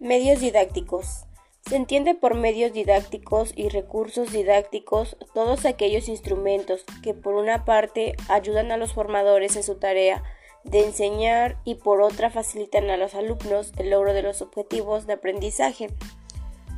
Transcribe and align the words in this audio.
Medios 0.00 0.38
didácticos. 0.38 1.24
Se 1.68 1.74
entiende 1.74 2.14
por 2.14 2.36
medios 2.36 2.72
didácticos 2.72 3.52
y 3.56 3.68
recursos 3.68 4.30
didácticos 4.30 5.16
todos 5.34 5.66
aquellos 5.66 6.08
instrumentos 6.08 6.84
que 7.02 7.14
por 7.14 7.34
una 7.34 7.64
parte 7.64 8.14
ayudan 8.28 8.70
a 8.70 8.76
los 8.76 8.92
formadores 8.92 9.56
en 9.56 9.64
su 9.64 9.74
tarea 9.74 10.22
de 10.62 10.84
enseñar 10.84 11.58
y 11.64 11.74
por 11.74 12.00
otra 12.00 12.30
facilitan 12.30 12.88
a 12.90 12.96
los 12.96 13.16
alumnos 13.16 13.72
el 13.76 13.90
logro 13.90 14.12
de 14.12 14.22
los 14.22 14.40
objetivos 14.40 15.08
de 15.08 15.14
aprendizaje. 15.14 15.88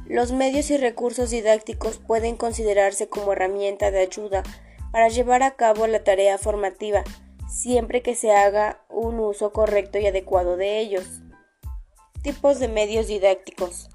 Los 0.07 0.33
medios 0.33 0.71
y 0.71 0.79
recursos 0.79 1.29
didácticos 1.29 1.99
pueden 1.99 2.39
considerarse 2.39 3.11
como 3.11 3.35
herramienta 3.35 3.91
de 3.91 4.01
ayuda 4.01 4.45
para 4.93 5.09
llevar 5.09 5.43
a 5.43 5.57
cabo 5.57 5.87
la 5.87 6.05
tarea 6.05 6.39
formativa, 6.39 7.05
siempre 7.51 8.01
que 8.01 8.15
se 8.15 8.33
haga 8.33 8.81
un 8.89 9.21
uso 9.21 9.53
correcto 9.53 9.99
y 9.99 10.07
adecuado 10.07 10.57
de 10.57 10.79
ellos. 10.79 11.21
Tipos 12.23 12.59
de 12.59 12.69
medios 12.69 13.07
didácticos. 13.07 13.89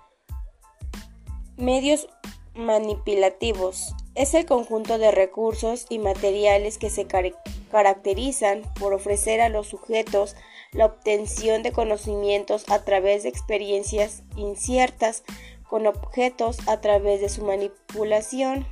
Medios 1.57 2.07
manipulativos. 2.55 3.93
Es 4.15 4.33
el 4.33 4.47
conjunto 4.47 4.97
de 4.97 5.11
recursos 5.11 5.85
y 5.89 5.99
materiales 5.99 6.79
que 6.79 6.89
se 6.89 7.05
caracterizan 7.05 8.63
por 8.79 8.93
ofrecer 8.93 9.41
a 9.41 9.49
los 9.49 9.67
sujetos 9.67 10.35
la 10.71 10.87
obtención 10.87 11.61
de 11.61 11.71
conocimientos 11.71 12.65
a 12.69 12.83
través 12.83 13.21
de 13.21 13.29
experiencias 13.29 14.23
inciertas 14.35 15.23
con 15.69 15.85
objetos 15.85 16.67
a 16.67 16.81
través 16.81 17.21
de 17.21 17.29
su 17.29 17.45
manipulación. 17.45 18.65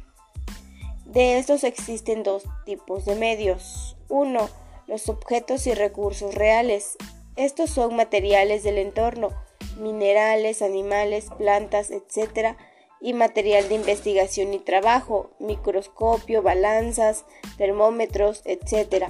De 1.05 1.37
estos 1.37 1.63
existen 1.63 2.23
dos 2.23 2.43
tipos 2.65 3.05
de 3.05 3.13
medios. 3.13 3.97
Uno, 4.09 4.49
los 4.87 5.09
objetos 5.09 5.67
y 5.67 5.75
recursos 5.75 6.33
reales. 6.33 6.97
Estos 7.35 7.71
son 7.71 7.95
materiales 7.95 8.63
del 8.63 8.77
entorno, 8.77 9.29
minerales, 9.77 10.61
animales, 10.61 11.27
plantas, 11.37 11.91
etc. 11.91 12.55
y 13.01 13.13
material 13.13 13.67
de 13.69 13.75
investigación 13.75 14.53
y 14.53 14.59
trabajo, 14.59 15.31
microscopio, 15.39 16.41
balanzas, 16.41 17.25
termómetros, 17.57 18.41
etc. 18.45 19.07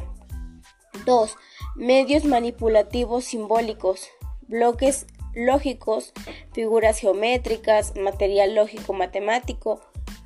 2. 1.05 1.36
Medios 1.75 2.25
manipulativos 2.25 3.25
simbólicos, 3.25 4.08
bloques 4.47 5.08
lógicos, 5.33 6.14
figuras 6.53 7.00
geométricas, 7.00 7.95
material 7.95 8.55
lógico 8.55 8.94
matemático, 8.94 9.81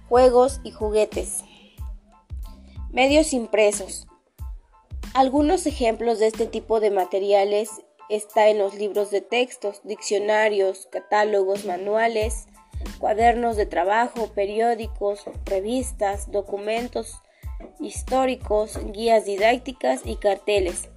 juegos 0.09 0.59
y 0.63 0.72
juguetes. 0.72 1.44
Medios 2.91 3.33
impresos. 3.33 4.07
Algunos 5.13 5.66
ejemplos 5.66 6.19
de 6.19 6.27
este 6.27 6.45
tipo 6.45 6.79
de 6.79 6.91
materiales 6.91 7.69
está 8.09 8.47
en 8.50 8.59
los 8.59 8.75
libros 8.75 9.11
de 9.11 9.22
textos, 9.22 9.81
diccionarios, 9.83 10.88
catálogos, 10.91 11.66
manuales, 11.66 12.47
cuadernos 13.00 13.58
de 13.58 13.66
trabajo, 13.66 14.27
periódicos, 14.33 15.23
revistas, 15.45 16.31
documentos 16.31 17.22
históricos, 17.80 18.80
guías 18.91 19.25
didácticas 19.25 20.02
y 20.05 20.17
carteles. 20.17 20.89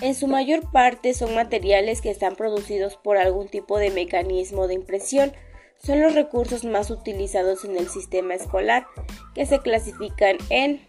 En 0.00 0.14
su 0.14 0.26
mayor 0.26 0.70
parte 0.72 1.14
son 1.14 1.34
materiales 1.34 2.00
que 2.00 2.10
están 2.10 2.34
producidos 2.34 2.96
por 2.96 3.16
algún 3.16 3.48
tipo 3.48 3.78
de 3.78 3.90
mecanismo 3.90 4.66
de 4.66 4.74
impresión. 4.74 5.32
Son 5.78 6.00
los 6.00 6.14
recursos 6.14 6.64
más 6.64 6.90
utilizados 6.90 7.64
en 7.64 7.76
el 7.76 7.88
sistema 7.88 8.34
escolar, 8.34 8.86
que 9.34 9.46
se 9.46 9.60
clasifican 9.60 10.36
en 10.50 10.86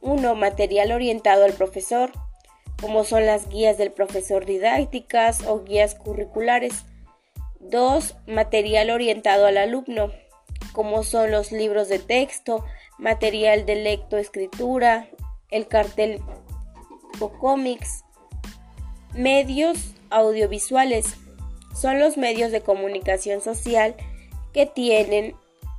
1. 0.00 0.34
Material 0.34 0.92
orientado 0.92 1.44
al 1.44 1.52
profesor, 1.52 2.10
como 2.82 3.04
son 3.04 3.24
las 3.26 3.48
guías 3.48 3.78
del 3.78 3.92
profesor 3.92 4.44
didácticas 4.44 5.46
o 5.46 5.62
guías 5.62 5.94
curriculares. 5.94 6.84
2. 7.60 8.16
Material 8.26 8.90
orientado 8.90 9.46
al 9.46 9.56
alumno, 9.56 10.10
como 10.72 11.04
son 11.04 11.30
los 11.30 11.52
libros 11.52 11.88
de 11.88 12.00
texto, 12.00 12.64
material 12.98 13.66
de 13.66 13.76
lectoescritura, 13.76 15.08
el 15.50 15.68
cartel 15.68 16.20
o 17.20 17.28
cómics. 17.38 18.02
Medios 19.14 19.94
audiovisuales 20.10 21.14
son 21.80 22.00
los 22.00 22.16
medios 22.16 22.50
de 22.50 22.62
comunicación 22.62 23.40
social 23.40 23.94
que 24.52 24.66
tienen 24.66 25.36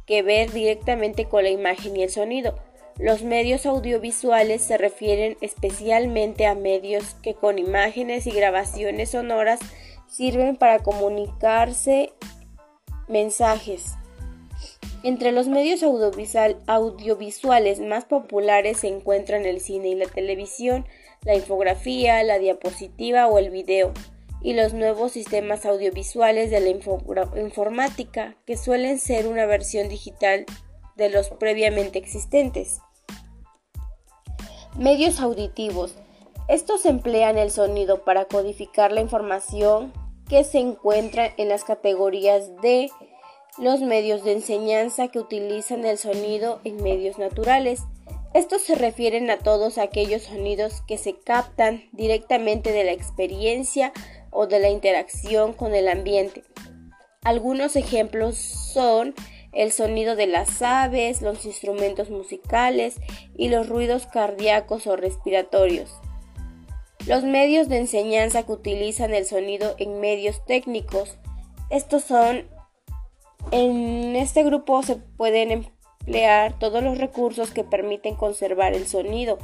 que 0.07 0.22
ver 0.22 0.53
directamente 0.53 1.25
con 1.25 1.44
la 1.44 1.49
imagen 1.49 1.97
y 1.97 2.03
el 2.03 2.09
sonido 2.09 2.57
los 2.99 3.23
medios 3.23 3.65
audiovisuales 3.65 4.61
se 4.61 4.77
refieren 4.77 5.37
especialmente 5.41 6.45
a 6.45 6.55
medios 6.55 7.15
que 7.21 7.33
con 7.33 7.57
imágenes 7.57 8.27
y 8.27 8.31
grabaciones 8.31 9.11
sonoras 9.11 9.59
sirven 10.07 10.55
para 10.55 10.79
comunicarse 10.79 12.13
mensajes. 13.07 13.95
Entre 15.03 15.31
los 15.31 15.47
medios 15.47 15.83
audiovisuales 15.83 17.79
más 17.81 18.05
populares 18.05 18.77
se 18.77 18.87
encuentran 18.87 19.45
el 19.45 19.59
cine 19.59 19.89
y 19.89 19.95
la 19.95 20.05
televisión, 20.05 20.85
la 21.23 21.35
infografía, 21.35 22.23
la 22.23 22.39
diapositiva 22.39 23.27
o 23.27 23.37
el 23.37 23.49
video, 23.49 23.91
y 24.41 24.53
los 24.53 24.73
nuevos 24.73 25.13
sistemas 25.13 25.65
audiovisuales 25.65 26.51
de 26.51 26.59
la 26.59 26.69
informática, 27.39 28.35
que 28.45 28.55
suelen 28.55 28.99
ser 28.99 29.27
una 29.27 29.45
versión 29.45 29.89
digital 29.89 30.45
de 30.95 31.09
los 31.09 31.29
previamente 31.29 31.99
existentes. 31.99 32.79
Medios 34.77 35.19
auditivos. 35.19 35.95
Estos 36.47 36.85
emplean 36.85 37.37
el 37.37 37.51
sonido 37.51 38.03
para 38.03 38.25
codificar 38.25 38.91
la 38.91 39.01
información 39.01 39.93
que 40.27 40.43
se 40.43 40.59
encuentra 40.59 41.31
en 41.37 41.49
las 41.49 41.63
categorías 41.63 42.49
de 42.61 42.89
los 43.57 43.81
medios 43.81 44.23
de 44.23 44.33
enseñanza 44.33 45.09
que 45.09 45.19
utilizan 45.19 45.85
el 45.85 45.97
sonido 45.97 46.59
en 46.63 46.81
medios 46.81 47.19
naturales. 47.19 47.81
Estos 48.33 48.63
se 48.63 48.75
refieren 48.75 49.29
a 49.29 49.37
todos 49.37 49.77
aquellos 49.77 50.23
sonidos 50.23 50.81
que 50.87 50.97
se 50.97 51.19
captan 51.19 51.83
directamente 51.91 52.71
de 52.71 52.83
la 52.83 52.91
experiencia 52.91 53.93
o 54.31 54.47
de 54.47 54.59
la 54.59 54.69
interacción 54.69 55.53
con 55.53 55.75
el 55.75 55.87
ambiente. 55.87 56.43
Algunos 57.23 57.75
ejemplos 57.75 58.37
son 58.37 59.13
el 59.53 59.72
sonido 59.72 60.16
de 60.16 60.28
las 60.28 60.62
aves, 60.62 61.22
los 61.22 61.46
instrumentos 61.46 62.09
musicales 62.09 62.96
y 63.36 63.50
los 63.50 63.69
ruidos 63.69 64.08
cardíacos 64.08 64.88
o 64.88 64.96
respiratorios. 64.96 65.94
Los 67.06 67.24
medios 67.24 67.69
de 67.69 67.78
enseñanza 67.78 68.44
que 68.44 68.53
utilizan 68.53 69.14
el 69.14 69.25
sonido 69.25 69.75
en 69.78 70.00
medios 70.00 70.44
técnicos. 70.46 71.18
Estos 71.69 72.03
son, 72.03 72.47
en 73.52 74.16
este 74.16 74.44
grupo 74.44 74.81
se 74.84 74.96
pueden 74.96 75.52
emplear 75.52 76.58
todos 76.59 76.81
los 76.81 76.97
recursos 76.97 77.52
que 77.52 77.64
permiten 77.64 78.16
conservar 78.16 78.74
el 78.74 78.88
sonido 78.88 79.38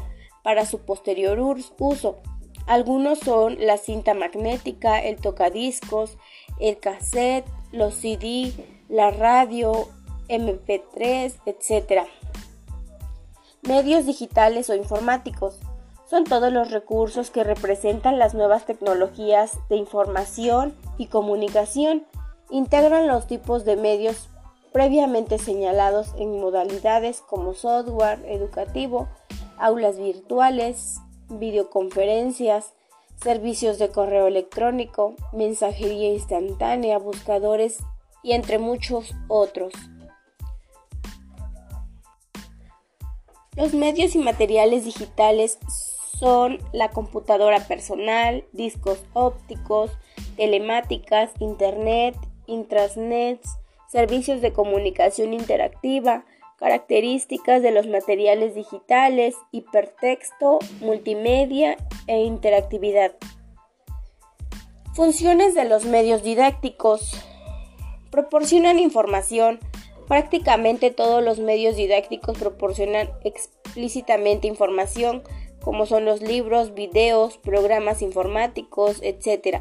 para 0.43 0.65
su 0.65 0.79
posterior 0.79 1.39
uso. 1.39 2.21
Algunos 2.65 3.19
son 3.19 3.57
la 3.59 3.77
cinta 3.77 4.13
magnética, 4.13 5.03
el 5.03 5.17
tocadiscos, 5.17 6.17
el 6.59 6.79
cassette, 6.79 7.45
los 7.71 7.95
CD, 7.95 8.53
la 8.89 9.11
radio, 9.11 9.89
MP3, 10.29 11.35
etc. 11.45 12.07
Medios 13.63 14.05
digitales 14.05 14.69
o 14.69 14.75
informáticos 14.75 15.59
son 16.09 16.23
todos 16.23 16.51
los 16.51 16.71
recursos 16.71 17.29
que 17.29 17.43
representan 17.43 18.17
las 18.17 18.33
nuevas 18.33 18.65
tecnologías 18.65 19.59
de 19.69 19.75
información 19.75 20.73
y 20.97 21.07
comunicación. 21.07 22.05
Integran 22.49 23.07
los 23.07 23.27
tipos 23.27 23.63
de 23.63 23.75
medios 23.75 24.29
previamente 24.71 25.37
señalados 25.37 26.13
en 26.17 26.39
modalidades 26.39 27.21
como 27.21 27.53
software 27.53 28.23
educativo, 28.27 29.07
aulas 29.57 29.99
virtuales, 29.99 30.99
videoconferencias, 31.29 32.73
servicios 33.21 33.77
de 33.77 33.89
correo 33.89 34.27
electrónico, 34.27 35.15
mensajería 35.33 36.13
instantánea, 36.13 36.97
buscadores 36.97 37.79
y 38.23 38.31
entre 38.31 38.57
muchos 38.57 39.13
otros. 39.27 39.73
Los 43.55 43.73
medios 43.73 44.15
y 44.15 44.19
materiales 44.19 44.85
digitales 44.85 45.57
son 46.19 46.59
la 46.73 46.89
computadora 46.89 47.59
personal, 47.67 48.45
discos 48.51 49.03
ópticos, 49.13 49.91
telemáticas, 50.35 51.31
internet, 51.39 52.15
intrasnets, 52.45 53.57
servicios 53.87 54.41
de 54.41 54.53
comunicación 54.53 55.33
interactiva, 55.33 56.25
características 56.57 57.61
de 57.61 57.71
los 57.71 57.87
materiales 57.87 58.53
digitales, 58.53 59.35
hipertexto, 59.51 60.59
multimedia 60.81 61.77
e 62.07 62.23
interactividad. 62.23 63.15
Funciones 64.93 65.55
de 65.55 65.63
los 65.63 65.85
medios 65.85 66.21
didácticos. 66.21 67.13
Proporcionan 68.11 68.79
información, 68.79 69.59
Prácticamente 70.09 70.89
todos 70.89 71.23
los 71.23 71.37
medios 71.37 71.75
didácticos 71.75 72.35
proporcionan 72.39 73.11
explícitamente 73.23 74.47
información, 74.47 75.21
como 75.61 75.85
son 75.85 76.03
los 76.03 76.21
libros, 76.21 76.73
videos, 76.73 77.37
programas 77.37 78.01
informáticos, 78.01 78.97
etc. 79.03 79.59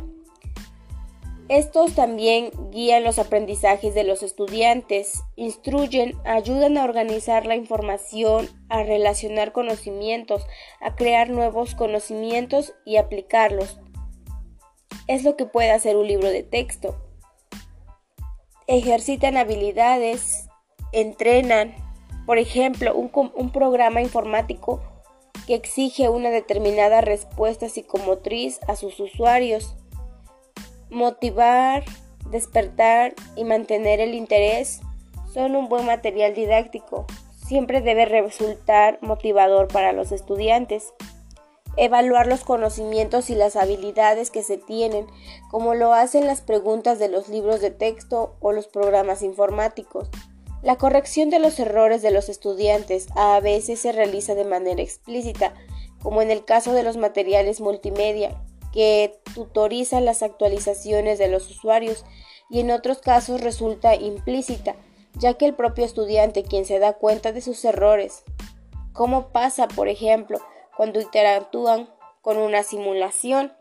Estos 1.51 1.95
también 1.95 2.51
guían 2.71 3.05
los 3.05 3.19
aprendizajes 3.19 3.95
de 3.95 4.05
los 4.05 4.23
estudiantes, 4.23 5.23
instruyen, 5.37 6.15
ayudan 6.25 6.79
a 6.79 6.85
organizar 6.85 7.45
la 7.45 7.55
información, 7.55 8.49
a 8.71 8.83
relacionar 8.85 9.53
conocimientos, 9.53 10.47
a 10.81 10.95
crear 10.95 11.29
nuevos 11.29 11.75
conocimientos 11.75 12.73
y 12.87 12.97
aplicarlos. 12.97 13.79
Es 15.09 15.25
lo 15.25 15.37
que 15.37 15.45
puede 15.45 15.73
hacer 15.73 15.99
un 15.99 16.07
libro 16.07 16.31
de 16.31 16.43
texto. 16.43 17.08
Ejercitan 18.71 19.39
habilidades, 19.39 20.47
entrenan, 20.93 21.75
por 22.27 22.37
ejemplo, 22.37 22.95
un, 22.95 23.51
programa 23.51 24.03
informático 24.03 24.83
que 25.47 25.55
exige 25.55 26.11
una 26.11 26.29
determinada 26.29 27.01
respuesta 27.01 27.71
psicomotriz 27.71 28.61
a 28.69 28.77
sus 28.77 29.01
usuarios 29.01 29.75
Motivar, 30.91 31.83
despertar 32.31 33.15
y 33.37 33.45
mantener 33.45 34.01
el 34.01 34.15
interés 34.15 34.81
son 35.33 35.57
un 35.57 35.71
buen 35.71 35.87
material 35.87 36.35
didáctico. 36.35 37.07
Siempre 37.47 37.81
debe 37.81 38.05
resultar 38.05 38.99
motivador 39.01 39.69
para 39.69 39.93
los 39.93 40.13
estudiantes. 40.13 40.93
Evaluar 41.81 42.27
los 42.27 42.43
conocimientos 42.43 43.31
y 43.31 43.37
las 43.37 43.55
habilidades 43.55 44.33
que 44.33 44.43
se 44.43 44.59
tienen, 44.59 45.07
como 45.49 45.75
lo 45.75 45.95
hacen 45.95 46.27
las 46.27 46.41
preguntas 46.41 46.99
de 46.99 47.09
los 47.09 47.29
libros 47.29 47.61
de 47.61 47.71
texto 47.71 48.35
o 48.41 48.51
los 48.51 48.67
programas 48.67 49.23
informáticos. 49.23 50.11
La 50.61 50.75
corrección 50.75 51.31
de 51.31 51.39
los 51.39 51.57
errores 51.61 52.03
de 52.03 52.11
los 52.11 52.29
estudiantes 52.29 53.07
a 53.15 53.39
veces 53.39 53.79
se 53.79 53.93
realiza 53.93 54.35
de 54.35 54.45
manera 54.45 54.83
explícita, 54.83 55.55
como 56.03 56.21
en 56.21 56.33
el 56.33 56.45
caso 56.45 56.73
de 56.73 56.83
los 56.83 56.97
materiales 56.97 57.61
multimedia, 57.61 58.43
que 58.73 59.21
tutoriza 59.33 60.01
las 60.01 60.25
actualizaciones 60.25 61.21
de 61.21 61.29
los 61.29 61.49
usuarios 61.49 62.05
y 62.51 62.59
en 62.59 62.73
otros 62.73 62.99
casos 62.99 63.41
resulta 63.41 63.95
implícita, 63.95 64.75
ya 65.15 65.35
que 65.35 65.47
el 65.47 65.55
propio 65.55 65.85
estudiante 65.85 66.43
quien 66.43 66.65
se 66.65 66.81
da 66.81 66.95
cuenta 66.95 67.31
de 67.31 67.41
sus 67.41 67.65
errores. 67.65 68.25
¿Cómo 68.93 69.29
pasa, 69.29 69.69
por 69.69 69.87
ejemplo, 69.87 70.41
cuando 70.79 71.01
interactúan 71.01 71.91
con 72.23 72.39
una 72.39 72.63
simulación? 72.63 73.53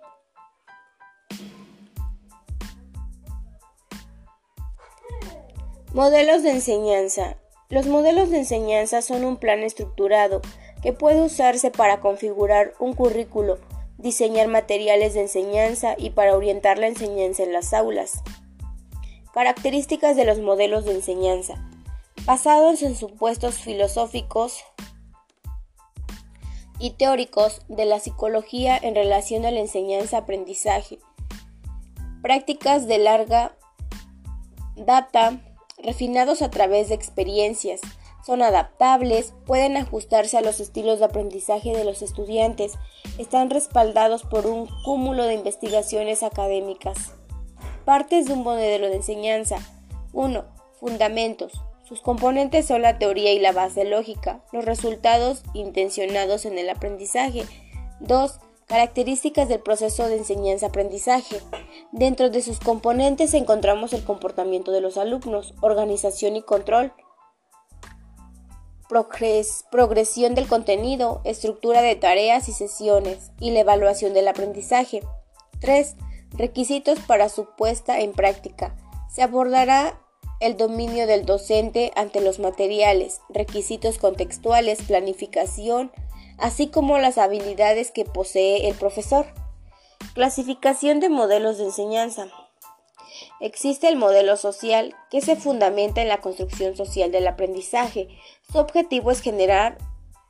Modelos 5.94 6.44
de 6.44 6.52
enseñanza. 6.52 7.38
Los 7.69 7.88
modelos 7.88 8.30
de 8.30 8.38
enseñanza 8.38 9.02
son 9.02 9.25
un 9.25 9.38
plan 9.38 9.64
estructurado 9.64 10.42
que 10.84 10.94
puede 10.94 11.24
usarse 11.24 11.72
para 11.72 12.02
configurar 12.02 12.75
un 12.78 12.94
currículo 12.94 13.58
diseñar 13.98 14.48
materiales 14.48 15.16
de 15.16 15.22
enseñanza 15.22 15.96
y 15.98 16.12
para 16.12 16.38
orientar 16.38 16.78
la 16.78 16.86
enseñanza 16.86 17.42
en 17.42 17.52
las 17.52 17.74
aulas. 17.74 18.22
Características 19.34 20.16
de 20.16 20.25
los 20.25 20.38
modelos 20.38 20.86
de 20.86 20.92
enseñanza. 20.92 21.56
Basados 22.25 22.84
en 22.84 22.96
supuestos 22.96 23.56
filosóficos 23.56 24.64
y 26.79 26.91
teóricos 26.91 27.62
de 27.68 27.85
la 27.85 28.00
psicología 28.00 28.77
en 28.77 28.95
relación 28.95 29.45
a 29.45 29.51
la 29.51 29.59
enseñanza-aprendizaje. 29.59 31.00
Prácticas 32.21 32.88
de 32.88 32.97
larga 32.97 33.56
data 34.75 35.39
refinados 35.77 36.41
a 36.41 36.50
través 36.50 36.89
de 36.89 36.95
experiencias, 36.95 37.81
son 38.25 38.41
adaptables, 38.41 39.33
pueden 39.45 39.77
ajustarse 39.77 40.38
a 40.38 40.41
los 40.41 40.59
estilos 40.59 41.00
de 41.00 41.06
aprendizaje 41.06 41.71
de 41.71 41.85
los 41.85 42.01
estudiantes, 42.01 42.74
están 43.18 43.50
respaldados 43.50 44.23
por 44.23 44.47
un 44.47 44.68
cúmulo 44.83 45.23
de 45.23 45.35
investigaciones 45.35 46.23
académicas. 46.23 47.13
Partes 47.85 48.25
de 48.25 48.33
un 48.33 48.44
modelo 48.44 48.88
de 48.89 48.97
enseñanza. 48.97 49.59
1. 50.12 50.44
Fundamentos. 50.77 51.53
Sus 51.88 52.01
componentes 52.01 52.66
son 52.66 52.81
la 52.81 53.00
teoría 53.00 53.31
y 53.31 53.39
la 53.39 53.54
base 53.54 53.86
lógica, 53.86 54.42
los 54.51 54.66
resultados 54.66 55.44
intencionados 55.54 56.45
en 56.45 56.57
el 56.57 56.69
aprendizaje. 56.69 57.45
2. 58.01 58.39
Características 58.66 59.48
del 59.48 59.62
proceso 59.62 60.10
de 60.10 60.18
enseñanza-aprendizaje. 60.18 61.39
Dentro 61.94 62.30
de 62.30 62.42
sus 62.42 62.60
componentes 62.60 63.34
encontramos 63.34 63.94
el 63.94 64.04
comportamiento 64.04 64.74
de 64.74 64.81
los 64.81 64.98
alumnos, 64.98 65.54
organización 65.62 66.36
y 66.36 66.42
control, 66.42 66.92
progresión 69.72 70.36
del 70.36 70.48
contenido, 70.48 71.22
estructura 71.24 71.81
de 71.81 71.95
tareas 71.95 72.50
y 72.50 72.51
sesiones 72.51 73.31
y 73.40 73.51
la 73.51 73.62
evaluación 73.62 74.13
del 74.13 74.28
aprendizaje. 74.28 75.04
3. 75.62 75.95
Requisitos 76.31 77.00
para 77.00 77.30
su 77.30 77.45
puesta 77.56 78.01
en 78.01 78.12
práctica. 78.12 78.75
Se 79.10 79.22
abordará 79.24 80.01
el 80.39 80.57
dominio 80.57 81.07
del 81.07 81.25
docente 81.25 81.92
ante 81.95 82.22
los 82.22 82.39
materiales, 82.39 83.22
requisitos 83.30 83.98
contextuales, 83.98 84.81
planificación, 84.84 85.92
así 86.38 86.68
como 86.68 87.00
las 87.00 87.18
habilidades 87.18 87.92
que 87.92 88.06
posee 88.06 88.68
el 88.68 88.75
profesor. 88.75 89.25
Clasificación 90.13 91.00
de 91.00 91.10
modelos 91.10 91.57
de 91.57 91.66
enseñanza. 91.66 92.28
Existe 93.39 93.88
el 93.88 93.95
modelo 93.95 94.38
social 94.38 94.95
que 95.10 95.22
se 95.22 95.36
fundamenta 95.36 96.01
en 96.01 96.07
la 96.07 96.22
construcción 96.22 96.75
social 96.75 97.12
del 97.12 97.28
aprendizaje. 97.28 98.07
Su 98.51 98.60
objetivo 98.60 99.12
es 99.12 99.22
generar 99.22 99.78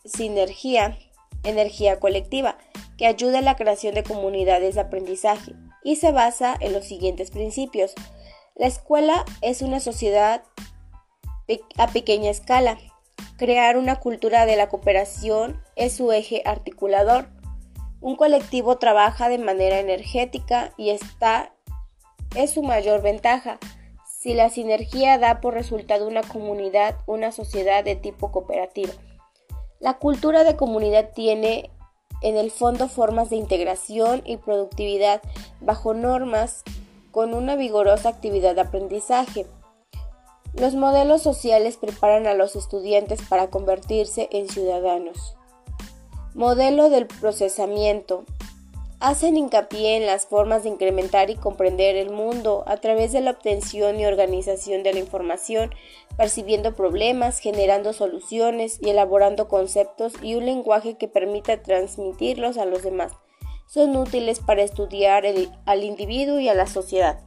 sinergia, 0.06 0.98
energía 1.44 2.00
colectiva, 2.00 2.58
que 2.98 3.08
ayude 3.08 3.38
a 3.38 3.42
la 3.42 3.56
creación 3.56 3.94
de 3.94 4.04
comunidades 4.04 4.76
de 4.76 4.82
aprendizaje 4.82 5.54
y 5.84 5.98
se 5.98 6.12
basa 6.12 6.56
en 6.60 6.74
los 6.74 6.86
siguientes 6.86 7.32
principios. 7.32 7.94
La 8.58 8.66
escuela 8.66 9.24
es 9.42 9.62
una 9.62 9.80
sociedad 9.80 10.42
a 11.78 11.88
pequeña 11.90 12.32
escala. 12.32 12.80
Crear 13.38 13.78
una 13.78 14.00
cultura 14.00 14.48
de 14.48 14.56
la 14.56 14.68
cooperación 14.68 15.62
es 15.76 15.96
su 15.96 16.12
eje 16.12 16.42
articulador. 16.44 17.28
Un 18.02 18.16
colectivo 18.16 18.80
trabaja 18.80 19.30
de 19.30 19.38
manera 19.38 19.80
energética 19.80 20.74
y 20.76 20.90
está 20.90 21.54
es 22.36 22.52
su 22.52 22.64
mayor 22.64 23.04
ventaja. 23.04 23.60
Si 24.08 24.34
la 24.34 24.50
sinergia 24.50 25.20
da 25.20 25.40
por 25.40 25.54
resultado 25.54 26.08
una 26.08 26.24
comunidad, 26.24 26.98
una 27.06 27.32
sociedad 27.32 27.84
de 27.84 27.96
tipo 27.96 28.32
cooperativo. 28.32 28.92
La 29.80 30.00
cultura 30.00 30.44
de 30.44 30.56
comunidad 30.56 31.12
tiene 31.14 31.70
en 32.24 32.36
el 32.36 32.50
fondo 32.50 32.90
formas 32.90 33.30
de 33.30 33.36
integración 33.36 34.24
y 34.26 34.38
productividad 34.38 35.22
bajo 35.62 35.94
normas 35.94 36.64
con 37.18 37.34
una 37.34 37.56
vigorosa 37.56 38.10
actividad 38.10 38.54
de 38.54 38.62
aprendizaje. 38.62 39.48
Los 40.54 40.76
modelos 40.76 41.24
sociales 41.24 41.76
preparan 41.76 42.28
a 42.28 42.36
los 42.36 42.56
estudiantes 42.56 43.24
para 43.28 43.50
convertirse 43.50 44.30
en 44.32 44.48
ciudadanos. 44.48 45.36
Modelo 46.36 46.92
del 46.92 47.08
procesamiento 47.08 48.24
hacen 49.00 49.36
hincapié 49.36 49.98
en 49.98 50.06
las 50.06 50.28
formas 50.28 50.62
de 50.62 50.70
incrementar 50.70 51.32
y 51.32 51.36
comprender 51.38 51.96
el 51.96 52.12
mundo 52.12 52.64
a 52.68 52.78
través 52.78 53.14
de 53.14 53.22
la 53.22 53.32
obtención 53.32 54.00
y 54.00 54.06
organización 54.06 54.84
de 54.84 54.94
la 54.94 55.00
información, 55.00 55.72
percibiendo 56.18 56.76
problemas, 56.76 57.40
generando 57.40 57.94
soluciones 57.94 58.78
y 58.80 58.92
elaborando 58.92 59.48
conceptos 59.48 60.14
y 60.22 60.36
un 60.36 60.46
lenguaje 60.46 60.98
que 60.98 61.08
permita 61.08 61.64
transmitirlos 61.64 62.60
a 62.60 62.66
los 62.66 62.84
demás. 62.84 63.12
Son 63.68 63.96
útiles 63.96 64.40
para 64.40 64.64
estudiar 64.64 65.26
al 65.66 65.84
individuo 65.84 66.40
y 66.40 66.50
a 66.50 66.56
la 66.56 66.68
sociedad. 66.68 67.20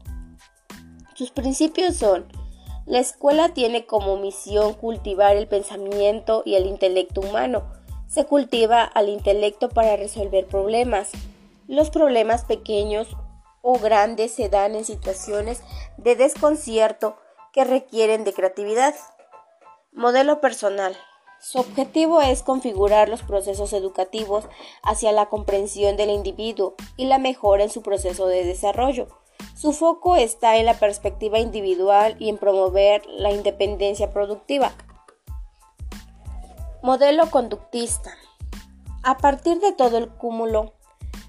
Sus 1.14 1.30
principios 1.30 1.96
son 1.96 2.26
la 2.90 2.98
escuela 2.98 3.50
tiene 3.50 3.86
como 3.86 4.16
misión 4.16 4.74
cultivar 4.74 5.36
el 5.36 5.46
pensamiento 5.46 6.42
y 6.44 6.56
el 6.56 6.66
intelecto 6.66 7.20
humano. 7.20 7.70
Se 8.08 8.24
cultiva 8.24 8.82
al 8.82 9.08
intelecto 9.08 9.68
para 9.68 9.94
resolver 9.94 10.46
problemas, 10.46 11.12
los 11.68 11.90
problemas 11.90 12.44
pequeños 12.44 13.06
o 13.62 13.78
grandes 13.78 14.32
se 14.34 14.48
dan 14.48 14.74
en 14.74 14.84
situaciones 14.84 15.62
de 15.98 16.16
desconcierto 16.16 17.16
que 17.52 17.62
requieren 17.62 18.24
de 18.24 18.32
creatividad. 18.32 18.96
Modelo 19.92 20.40
personal. 20.40 20.96
Su 21.40 21.58
objetivo 21.58 22.20
es 22.20 22.42
configurar 22.42 23.08
los 23.08 23.22
procesos 23.22 23.72
educativos 23.72 24.44
hacia 24.82 25.10
la 25.10 25.30
comprensión 25.30 25.96
del 25.96 26.10
individuo 26.10 26.74
y 26.98 27.06
la 27.06 27.16
mejora 27.16 27.64
en 27.64 27.70
su 27.70 27.80
proceso 27.80 28.26
de 28.26 28.44
desarrollo. 28.44 29.08
Su 29.56 29.72
foco 29.72 30.16
está 30.16 30.58
en 30.58 30.66
la 30.66 30.74
perspectiva 30.74 31.38
individual 31.38 32.14
y 32.18 32.28
en 32.28 32.36
promover 32.36 33.06
la 33.06 33.32
independencia 33.32 34.12
productiva. 34.12 34.72
Modelo 36.82 37.30
conductista. 37.30 38.10
A 39.02 39.16
partir 39.16 39.60
de 39.60 39.72
todo 39.72 39.96
el 39.96 40.10
cúmulo 40.10 40.74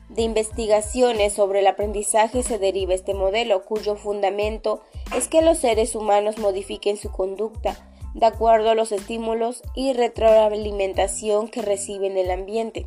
de 0.10 0.24
investigaciones 0.24 1.32
sobre 1.32 1.60
el 1.60 1.68
aprendizaje 1.68 2.44
se 2.44 2.60
deriva 2.60 2.94
este 2.94 3.14
modelo, 3.14 3.64
cuyo 3.64 3.96
fundamento 3.96 4.82
es 5.16 5.30
que 5.30 5.42
los 5.42 5.60
seres 5.60 5.96
humanos 5.96 6.38
modifiquen 6.38 6.98
su 6.98 7.14
conducta 7.14 7.91
de 8.14 8.26
acuerdo 8.26 8.70
a 8.70 8.76
los 8.76 8.92
estímulos 8.92 9.62
y 9.76 9.94
retroalimentación 9.94 11.48
que 11.48 11.62
reciben 11.62 12.16
del 12.16 12.32
ambiente. 12.32 12.86